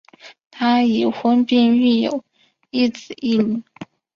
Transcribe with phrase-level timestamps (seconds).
[0.49, 2.23] 他已婚并育有
[2.71, 3.61] 一子一女。